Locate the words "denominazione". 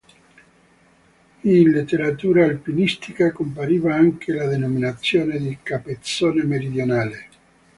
4.47-5.37